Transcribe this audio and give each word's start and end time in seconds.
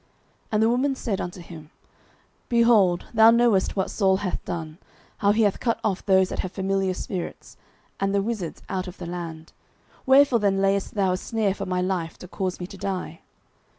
09:028:009 0.01 0.09
And 0.53 0.63
the 0.63 0.69
woman 0.71 0.95
said 0.95 1.21
unto 1.21 1.41
him, 1.41 1.69
Behold, 2.49 3.05
thou 3.13 3.29
knowest 3.29 3.75
what 3.75 3.91
Saul 3.91 4.17
hath 4.17 4.43
done, 4.45 4.79
how 5.17 5.31
he 5.31 5.43
hath 5.43 5.59
cut 5.59 5.79
off 5.83 6.03
those 6.07 6.29
that 6.29 6.39
have 6.39 6.51
familiar 6.53 6.95
spirits, 6.95 7.55
and 7.99 8.11
the 8.11 8.23
wizards, 8.23 8.63
out 8.67 8.87
of 8.87 8.97
the 8.97 9.05
land: 9.05 9.53
wherefore 10.07 10.39
then 10.39 10.59
layest 10.59 10.95
thou 10.95 11.11
a 11.11 11.17
snare 11.17 11.53
for 11.53 11.67
my 11.67 11.83
life, 11.83 12.17
to 12.17 12.27
cause 12.27 12.59
me 12.59 12.65
to 12.65 12.77
die? 12.79 13.21